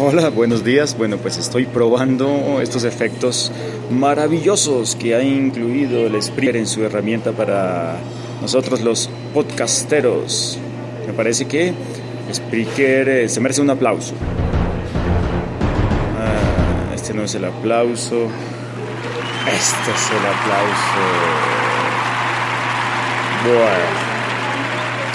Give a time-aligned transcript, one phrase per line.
[0.00, 0.96] Hola, buenos días.
[0.96, 3.50] Bueno, pues estoy probando estos efectos
[3.90, 7.96] maravillosos que ha incluido el Spreaker en su herramienta para
[8.40, 10.56] nosotros los podcasteros.
[11.04, 11.74] Me parece que
[12.32, 14.14] Spreaker eh, se merece un aplauso.
[16.16, 18.28] Ah, este no es el aplauso.
[19.46, 21.00] Este es el aplauso.
[23.44, 23.88] Bueno,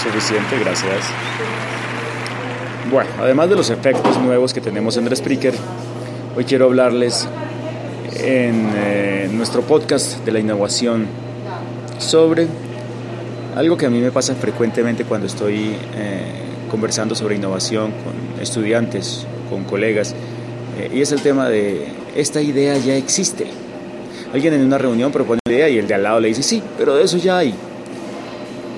[0.02, 1.06] suficiente, gracias.
[2.90, 5.54] Bueno, además de los efectos nuevos que tenemos en Spreaker,
[6.36, 7.26] hoy quiero hablarles
[8.16, 11.06] en eh, nuestro podcast de la innovación
[11.98, 12.46] sobre
[13.56, 16.24] algo que a mí me pasa frecuentemente cuando estoy eh,
[16.70, 20.14] conversando sobre innovación con estudiantes, con colegas,
[20.78, 23.46] eh, y es el tema de esta idea ya existe.
[24.34, 26.62] Alguien en una reunión propone una idea y el de al lado le dice, sí,
[26.76, 27.54] pero de eso ya hay.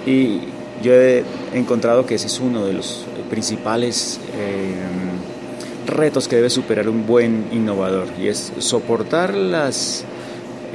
[0.06, 1.24] Y yo he
[1.54, 4.74] encontrado que ese es uno de los principales eh,
[5.86, 10.04] retos que debe superar un buen innovador y es soportar las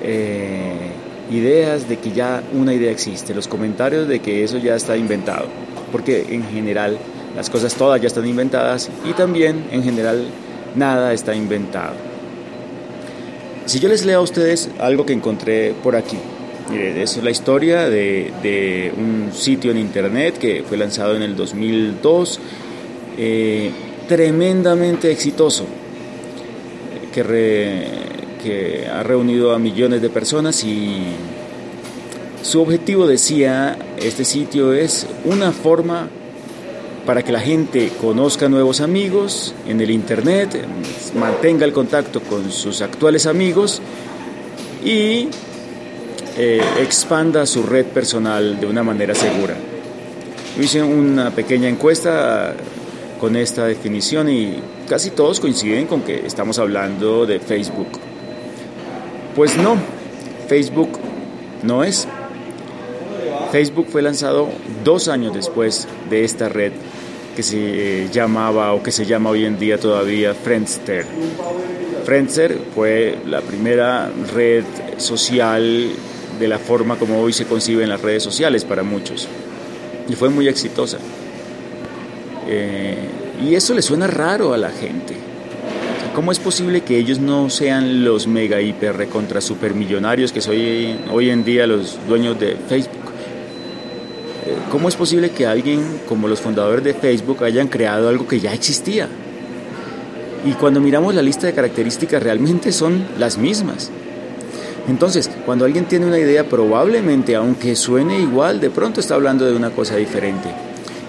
[0.02, 0.92] eh,
[1.32, 5.46] ideas de que ya una idea existe, los comentarios de que eso ya está inventado,
[5.92, 6.98] porque en general
[7.36, 10.26] las cosas todas ya están inventadas y también en general
[10.76, 11.94] nada está inventado.
[13.66, 16.18] Si yo les leo a ustedes algo que encontré por aquí,
[16.74, 22.40] es la historia de, un sitio en internet que fue lanzado en el 2002,
[23.18, 23.72] eh,
[24.08, 25.66] tremendamente exitoso,
[27.14, 27.84] que,
[28.44, 31.04] que ha reunido a millones de personas y
[32.42, 36.10] su objetivo, decía, este sitio es una forma
[37.06, 40.66] para que la gente conozca nuevos amigos en el Internet,
[41.16, 43.82] mantenga el contacto con sus actuales amigos
[44.84, 45.28] y
[46.38, 49.56] eh, expanda su red personal de una manera segura.
[50.60, 52.54] hice una pequeña encuesta
[53.20, 57.88] con esta definición y casi todos coinciden con que estamos hablando de Facebook.
[59.36, 59.76] Pues no,
[60.48, 61.00] Facebook
[61.64, 62.08] no es.
[63.52, 64.50] Facebook fue lanzado
[64.84, 66.72] dos años después de esta red
[67.36, 71.06] que se llamaba o que se llama hoy en día todavía Friendster.
[72.06, 74.64] Friendster fue la primera red
[74.98, 75.92] social
[76.42, 79.28] de la forma como hoy se conciben las redes sociales para muchos.
[80.10, 80.98] Y fue muy exitosa.
[82.48, 82.98] Eh,
[83.48, 85.16] y eso le suena raro a la gente.
[86.16, 91.30] ¿Cómo es posible que ellos no sean los mega hiper recontra supermillonarios que soy hoy
[91.30, 93.12] en día los dueños de Facebook?
[94.46, 98.40] Eh, ¿Cómo es posible que alguien como los fundadores de Facebook hayan creado algo que
[98.40, 99.08] ya existía?
[100.44, 103.92] Y cuando miramos la lista de características realmente son las mismas.
[104.88, 109.56] Entonces, cuando alguien tiene una idea, probablemente, aunque suene igual, de pronto está hablando de
[109.56, 110.50] una cosa diferente.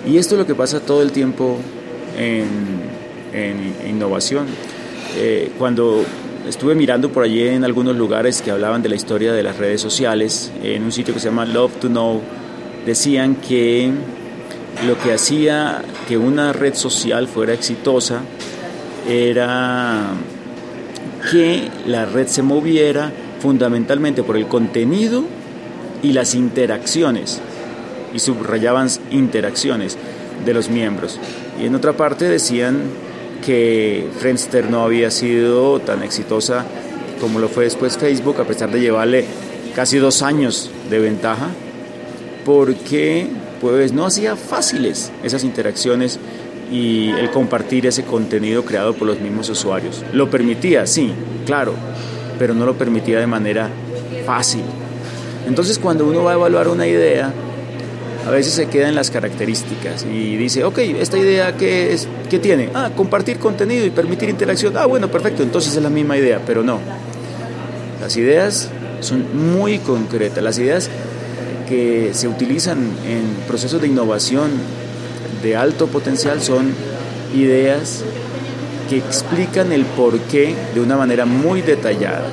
[0.06, 1.58] Y esto es lo que pasa todo el tiempo
[2.18, 2.92] en,
[3.88, 4.46] innovación.
[5.16, 6.04] Eh, cuando
[6.48, 9.80] estuve mirando por allí en algunos lugares que hablaban de la historia de las redes
[9.80, 12.20] sociales, en un sitio que se llama Love to Know,
[12.84, 13.90] decían que
[14.86, 18.20] lo que hacía que una red social fuera exitosa
[19.08, 20.10] era
[21.30, 25.24] que la red se moviera fundamentalmente por el contenido
[26.00, 27.40] y las interacciones,
[28.14, 29.98] y subrayaban interacciones
[30.44, 31.18] de los miembros.
[31.60, 32.82] Y en otra parte decían
[33.44, 36.64] que Friendster no había sido tan exitosa
[37.20, 39.24] como lo fue después Facebook, a pesar de llevarle
[39.74, 41.48] casi dos años de ventaja,
[42.44, 43.26] porque
[43.60, 46.18] pues no hacía fáciles esas interacciones
[46.70, 50.04] y el compartir ese contenido creado por los mismos usuarios.
[50.12, 51.12] Lo permitía, sí,
[51.46, 51.74] claro,
[52.42, 53.70] pero no lo permitía de manera
[54.26, 54.64] fácil.
[55.46, 57.32] Entonces cuando uno va a evaluar una idea,
[58.26, 62.40] a veces se queda en las características y dice, ok, esta idea qué es, qué
[62.40, 62.70] tiene?
[62.74, 64.76] Ah, compartir contenido y permitir interacción.
[64.76, 66.80] Ah, bueno, perfecto, entonces es la misma idea, pero no.
[68.00, 70.90] Las ideas son muy concretas, las ideas
[71.68, 74.50] que se utilizan en procesos de innovación
[75.44, 76.74] de alto potencial son
[77.36, 78.02] ideas
[78.92, 82.28] que explican el porqué de una manera muy detallada.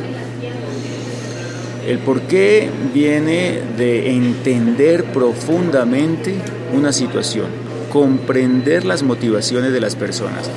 [1.87, 6.33] El porqué viene de entender profundamente
[6.73, 7.45] una situación,
[7.89, 10.51] comprender las motivaciones de las personas,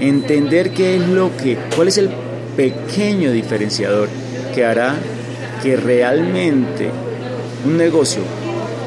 [0.00, 2.08] entender qué es lo que, cuál es el
[2.56, 4.08] pequeño diferenciador
[4.54, 4.94] que hará
[5.62, 6.88] que realmente
[7.66, 8.22] un negocio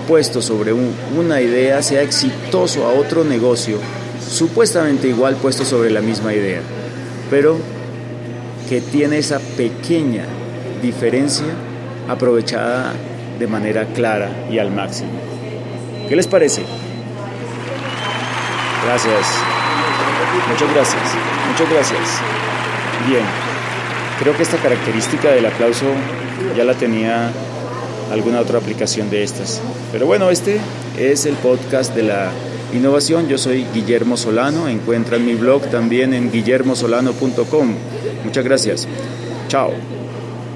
[0.07, 3.77] puesto sobre una idea sea exitoso a otro negocio
[4.27, 6.61] supuestamente igual puesto sobre la misma idea,
[7.29, 7.57] pero
[8.69, 10.25] que tiene esa pequeña
[10.81, 11.53] diferencia
[12.07, 12.93] aprovechada
[13.39, 15.11] de manera clara y al máximo.
[16.07, 16.63] ¿Qué les parece?
[18.85, 19.27] Gracias.
[20.49, 21.03] Muchas gracias.
[21.51, 22.21] Muchas gracias.
[23.07, 23.23] Bien,
[24.19, 25.85] creo que esta característica del aplauso
[26.55, 27.31] ya la tenía
[28.11, 29.61] alguna otra aplicación de estas.
[29.91, 30.59] Pero bueno, este
[30.97, 32.31] es el podcast de la
[32.77, 33.27] innovación.
[33.27, 34.67] Yo soy Guillermo Solano.
[34.67, 37.75] Encuentran mi blog también en guillermosolano.com.
[38.23, 38.87] Muchas gracias.
[39.47, 39.94] Chao.